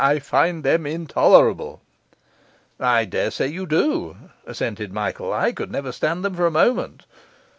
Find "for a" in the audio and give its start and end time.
6.33-6.49